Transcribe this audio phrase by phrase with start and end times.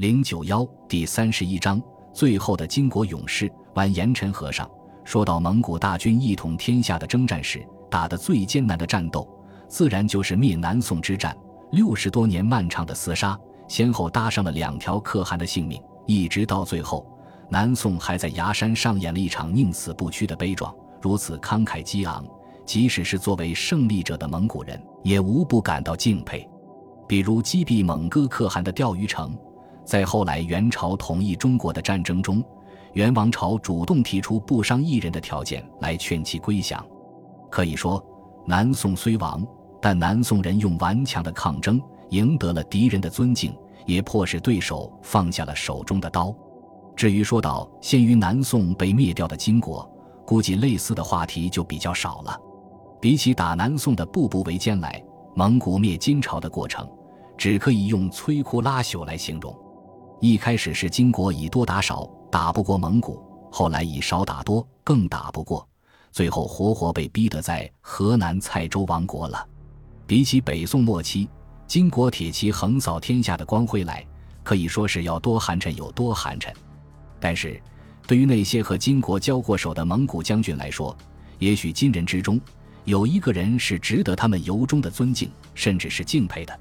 [0.00, 1.78] 零九幺第三十一章
[2.10, 4.66] 最后的巾帼勇士完颜陈和尚
[5.04, 9.28] 说到蒙古大军一统天下的征战时，打得最艰难的战斗，
[9.68, 11.36] 自然就是灭南宋之战。
[11.72, 17.06] 六十多年漫长的厮杀，先后搭上了两条可汗的性命，一直到最后，
[17.50, 20.74] 南宋还在崖山上演了一场宁死不屈的悲壮。
[21.02, 22.24] 如此慷慨激昂，
[22.64, 26.48] 即使是作为胜利者的蒙古人，也无不感到敬佩。
[27.06, 29.36] 比如击毙蒙哥可汗的钓鱼城，
[29.90, 32.40] 在后来元朝统一中国的战争中，
[32.92, 36.80] 元王朝主动提出不伤一人的条件来劝其归降。
[37.50, 38.00] 可以说，
[38.46, 39.44] 南宋虽亡，
[39.82, 43.52] 但南宋人用顽强的抗争赢得了敌人的尊敬，
[43.84, 46.32] 也迫使对手放下了手中的刀。
[46.94, 49.84] 至于说到先于南宋被灭掉的金国，
[50.24, 52.40] 估计类似的话题就比较少了。
[53.00, 55.02] 比起打南宋的步步为艰来，
[55.34, 56.88] 蒙古灭金朝的过程。
[57.36, 59.52] 只可以用摧枯拉朽来形容。
[60.20, 63.14] 一开始是金国以多打少，打不过蒙古；
[63.50, 65.66] 后来以少打多，更打不过，
[66.12, 69.48] 最后活活被逼得在河南蔡州亡国了。
[70.06, 71.26] 比起北宋末期
[71.66, 74.06] 金国铁骑横扫天下的光辉来，
[74.42, 76.52] 可以说是要多寒碜有多寒碜。
[77.18, 77.58] 但是，
[78.06, 80.94] 对于那些和金国交过手的蒙古将军来说，
[81.38, 82.38] 也许金人之中
[82.84, 86.60] 有一个人是值得他们由衷的尊敬，甚至是敬佩的。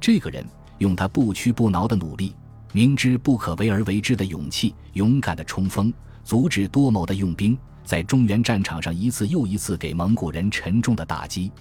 [0.00, 0.46] 这个人
[0.78, 2.36] 用他不屈不挠的努力，
[2.72, 5.92] 明知不可为而为之的勇气，勇敢的冲锋，
[6.24, 11.52] 足智多谋的用兵，在中原战场上一次又一次给蒙古人沉重的打击。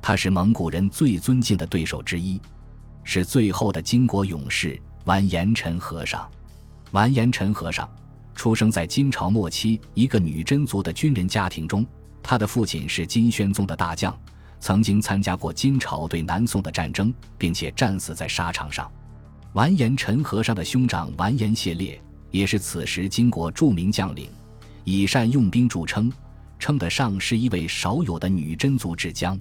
[0.00, 2.40] 他是蒙古人最尊敬的对手之一，
[3.02, 6.28] 是最后的金国勇士完颜陈和尚。
[6.92, 7.88] 完颜陈和尚
[8.34, 11.84] 出生在金朝末期一个女真族的军人家庭中，
[12.22, 14.16] 他的父亲是金宣宗的大将。
[14.60, 18.88] 曾经参加过金朝对南宋的战争，并且战死在沙场上。
[19.52, 22.00] 完颜陈和尚的兄长完颜谢烈
[22.30, 24.30] 也是此时金国著名将领，
[24.84, 26.10] 以善用兵著称，
[26.58, 29.38] 称得上是一位少有的女真族之将。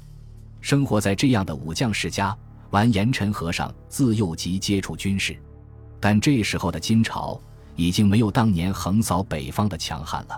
[0.59, 2.37] 生活在这样的武将世家，
[2.71, 5.35] 完颜陈和尚自幼即接触军事，
[5.99, 7.39] 但这时候的金朝
[7.77, 10.37] 已经没有当年横扫北方的强悍了。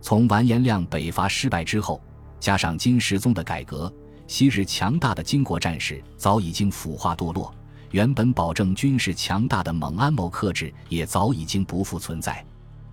[0.00, 2.00] 从完颜亮北伐失败之后，
[2.40, 3.92] 加上金世宗的改革。
[4.26, 7.54] 昔日强大的金国战士早已经腐化堕落，
[7.92, 12.44] 原本保证军事强大的蒙安谋克制也早已经不复存在。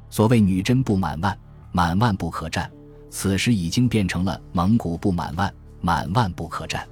[0.09, 1.37] 所谓女真不满万，
[1.71, 2.69] 满万不可战，
[3.09, 6.87] 此时已经变成了蒙古不满万，满万不可战。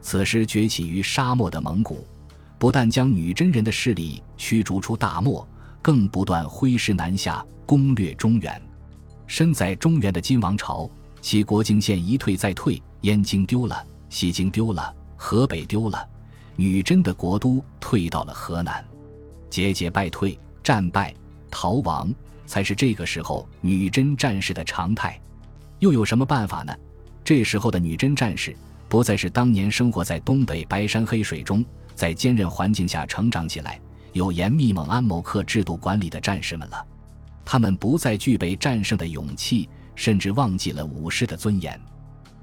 [0.00, 2.06] 此时崛起于沙漠的蒙古，
[2.58, 5.46] 不但将女真人的势力驱逐出大漠，
[5.82, 8.60] 更不断挥师南下攻略中原。
[9.26, 10.88] 身在中原的金王朝，
[11.20, 12.82] 其国境线一退再退。
[13.02, 16.08] 燕京丢了，西京丢了，河北丢了，
[16.56, 18.84] 女真的国都退到了河南，
[19.48, 21.14] 节节败退，战败
[21.50, 22.12] 逃亡，
[22.46, 25.20] 才是这个时候女真战士的常态。
[25.78, 26.74] 又有什么办法呢？
[27.24, 28.54] 这时候的女真战士
[28.88, 31.64] 不再是当年生活在东北白山黑水中，
[31.94, 33.80] 在坚韧环境下成长起来，
[34.12, 36.86] 有严密蒙安谋克制度管理的战士们了。
[37.44, 41.80] 他们不再具备战胜的勇气，甚至忘记了武士的尊严。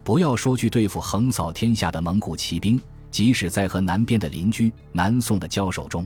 [0.03, 2.81] 不要说去对付横扫天下的蒙古骑兵，
[3.11, 6.05] 即使在和南边的邻居南宋的交手中，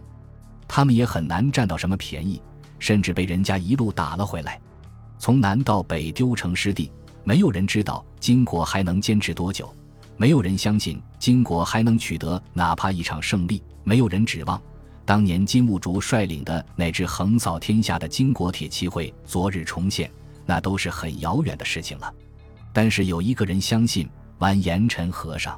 [0.68, 2.42] 他们也很难占到什么便宜，
[2.80, 4.60] 甚至被人家一路打了回来，
[5.18, 6.92] 从南到北丢成失地。
[7.26, 9.74] 没有人知道金国还能坚持多久，
[10.18, 14.62] 没有人相信金国还能取得哪怕一场胜利，没有人指望
[15.06, 20.12] 当年金兀术率领的那支横扫天下的金国铁骑会昨日重现，
[20.46, 22.14] 那都是很遥远的事情了。
[22.74, 24.10] 但是有一个人相信
[24.40, 25.58] 完颜陈和尚。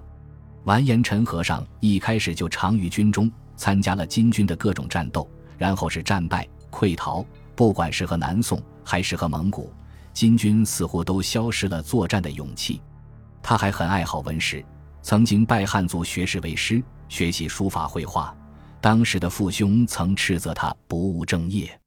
[0.66, 5.28] 完颜陈和尚一开始就常于军中，参加了金军的各种战斗，
[5.58, 7.26] 然后是战败溃逃。
[7.56, 9.72] 不管是和南宋还是和蒙古，
[10.12, 12.82] 金军似乎都消失了作战的勇气。
[13.42, 14.64] 他还很爱好文史，
[15.02, 18.36] 曾经拜汉族学士为师，学习书法绘画。
[18.82, 21.80] 当时的父兄曾斥责他不务正业。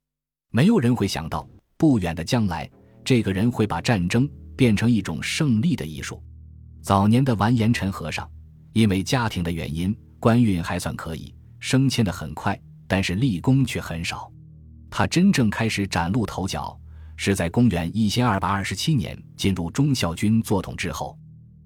[0.50, 1.46] 没有人会想到，
[1.76, 2.68] 不远的将来，
[3.04, 4.28] 这个人会把战争。
[4.56, 6.20] 变成一种胜利的艺术。
[6.82, 8.28] 早年的完颜陈和尚，
[8.72, 14.30] 因为家庭的原因，官运还算可以，升迁的很快，但是立功却很少。
[14.90, 16.78] 他真正开始崭露头角，
[17.16, 21.18] 是在公元一千二百二十七年进入忠孝军做统之后。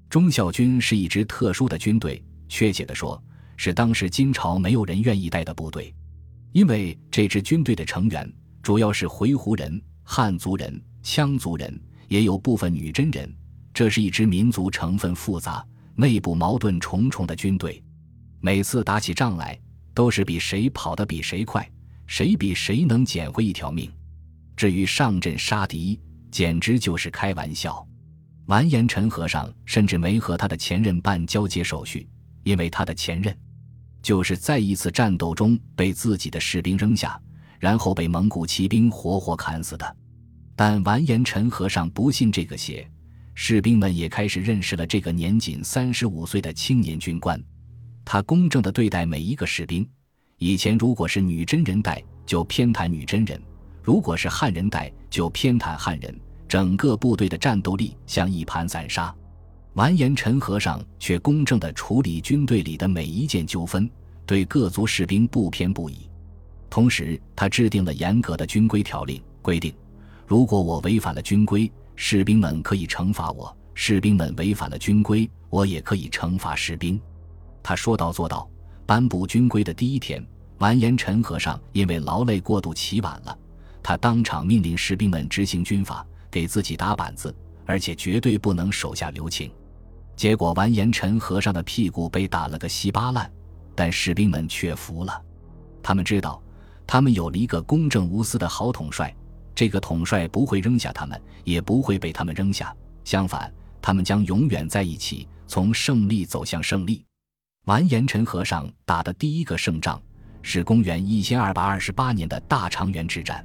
[0.08, 3.22] 忠孝军是一支特殊的军队，确切的说，
[3.56, 5.94] 是当时金朝没有人愿意带的部队，
[6.52, 8.30] 因为这支军队的成员
[8.62, 11.80] 主要是回鹘人、汉族人、羌族人。
[12.08, 13.34] 也有部分女真人，
[13.72, 15.64] 这是一支民族成分复杂、
[15.94, 17.82] 内部矛盾重重的军队。
[18.40, 19.58] 每次打起仗来，
[19.94, 21.68] 都是比谁跑得比谁快，
[22.06, 23.90] 谁比谁能捡回一条命。
[24.56, 26.00] 至于上阵杀敌，
[26.30, 27.86] 简直就是开玩笑。
[28.46, 32.08] 完颜陈和尚甚至没和他的前任办交接手续，
[32.42, 33.36] 因为他的前任
[34.02, 37.20] 就是在一次战斗中被自己的士兵扔下，
[37.60, 39.96] 然后被蒙古骑兵活活砍死的。
[40.56, 42.86] 但完颜陈和尚不信这个邪，
[43.34, 47.42] 士兵们也开始认识了这个年仅三十五岁的青年军官。
[48.04, 49.88] 他公正地对待每一个士兵。
[50.38, 53.38] 以前如果是女真人带，就偏袒女真人；
[53.82, 56.20] 如果是汉人带，就偏袒汉人。
[56.48, 59.14] 整个部队的战斗力像一盘散沙，
[59.74, 63.88] 完颜陈和尚却公正地处理军队里的每一件纠纷，
[64.26, 66.10] 对各族士兵不偏不倚。
[66.68, 69.72] 同时，他制定了严格的军规条令，规定
[70.26, 77.00] 如果我违反了军规，士兵们可以惩罚我；士兵们违反了军规，我也可以惩罚士兵。
[77.62, 78.48] 他说到做到。
[78.84, 80.26] 颁布军规的第一天，
[80.58, 83.38] 完颜陈和尚因为劳累过度起晚了，
[83.82, 86.06] 他当场命令士兵们执行军法。
[86.30, 87.34] 给自己打板子，
[87.66, 89.52] 而且绝对不能手下留情。
[90.16, 93.30] 结果完颜陈和尚的屁股被打了个稀巴烂，
[93.74, 95.22] 但士兵们却服了。
[95.82, 96.42] 他们知道，
[96.86, 99.14] 他们有了一个公正无私的好统帅。
[99.54, 102.74] 这个统帅不会扔下他们，也不会被他们扔下。
[103.04, 107.04] 相反，他们将永远在一起，从胜利走向胜利。
[107.66, 110.00] 完颜陈和尚打的第一个胜仗
[110.42, 113.44] 是公元一千二百二十八年的大长垣之战。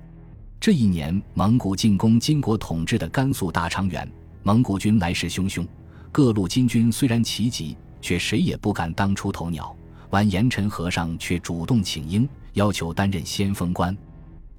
[0.59, 4.09] 这一年，蒙古进攻金国统治的甘肃大长垣，
[4.41, 5.67] 蒙古军来势汹汹。
[6.11, 9.75] 各路金军虽然齐集，却谁也不敢当出头鸟。
[10.09, 13.95] 完颜陈和尚却主动请缨，要求担任先锋官。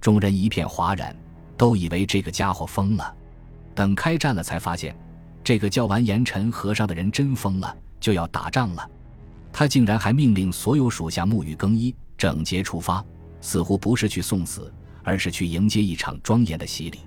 [0.01, 1.17] 众人一片哗然，
[1.59, 3.15] 都以为这个家伙疯了。
[3.75, 4.97] 等开战了，才发现
[5.45, 8.91] 这个叫完颜陈和尚的人真疯了，就要打仗了。
[9.53, 13.05] 他竟然还命令所有属下沐浴更衣，整洁出发，
[13.43, 14.73] 似乎不是去送死。
[15.05, 16.99] 而是去迎接一场庄严的洗礼。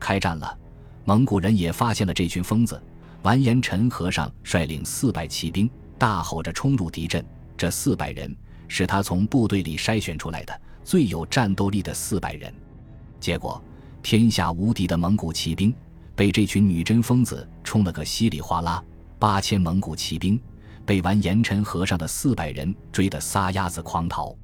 [0.00, 0.58] 开战了，
[1.04, 2.82] 蒙古人也发现了这群疯子。
[3.22, 7.24] 完颜陈和尚率领四百骑兵，大吼着冲入敌阵。
[7.56, 8.36] 这四百人
[8.66, 12.52] 是他从部队里筛选出来的最有战斗力的四百人。
[13.20, 13.62] 结果，
[14.02, 15.74] 天下无敌的蒙古骑兵
[16.14, 18.82] 被这群女真疯子冲了个稀里哗啦。
[19.18, 20.40] 八千蒙古骑兵
[20.86, 24.34] 被完颜陈和尚的四百人追得撒丫子狂逃。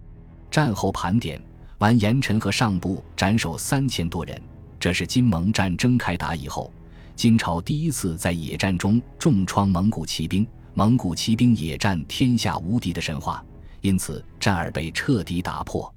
[0.50, 1.40] 战后盘点。
[1.78, 4.40] 完颜陈和尚部斩首三千多人，
[4.78, 6.72] 这是金蒙战争开打以后，
[7.14, 10.46] 金朝第一次在野战中重创蒙古骑兵。
[10.72, 13.44] 蒙古骑兵野战天下无敌的神话，
[13.80, 15.93] 因此战而被彻底打破。